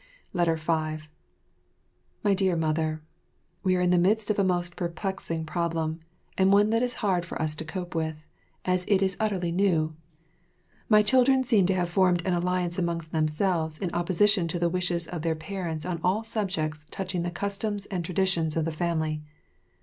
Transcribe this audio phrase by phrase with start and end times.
[0.33, 1.09] 5
[2.23, 3.03] My Dear Mother,
[3.61, 5.99] We are in the midst of a most perplexing problem,
[6.35, 8.25] and one that is hard for us to cope with,
[8.65, 9.95] as it is so utterly new.
[10.89, 15.05] My children seem to have formed an alliance amongst themselves in opposition to the wishes
[15.05, 19.21] of their parents on all subjects touching the customs and traditions of the family.